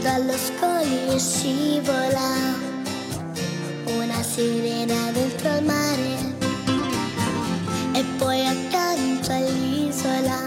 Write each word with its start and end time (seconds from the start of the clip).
dallo 0.00 0.32
scoglio 0.36 1.18
scivola. 1.18 2.58
Una 3.96 4.22
sirena 4.22 5.10
dentro 5.12 5.50
al 5.50 5.64
mare 5.64 6.16
e 7.92 8.04
poi 8.16 8.46
accanto 8.46 9.32
all'isola. 9.32 10.38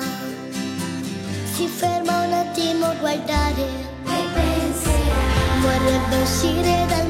Si 1.53 1.67
ferma 1.67 2.25
un 2.25 2.33
attimo 2.33 2.85
a 2.85 2.93
guardare. 2.95 3.91
E 4.05 4.27
penserà 4.33 5.23
vorrebbe 5.61 6.21
uscire 6.21 6.85
dal 6.87 7.07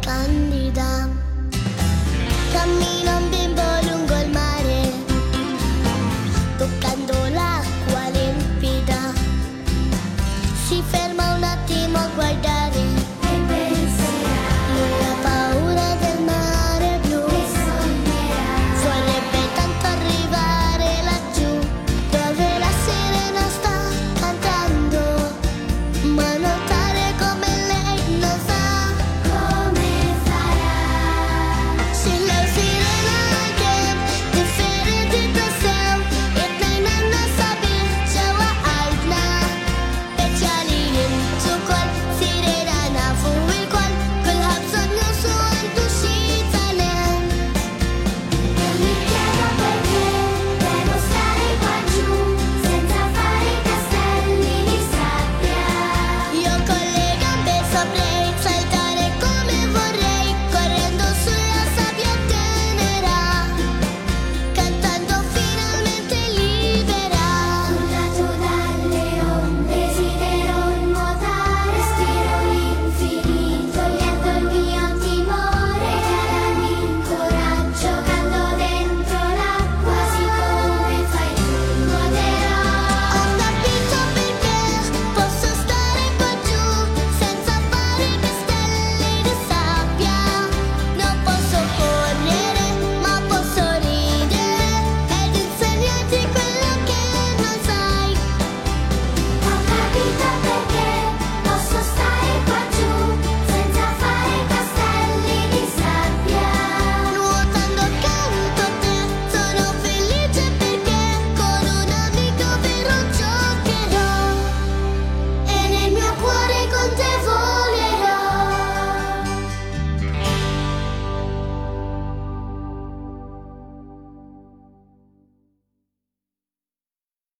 candida. 0.00 1.08
Camino. 2.52 3.27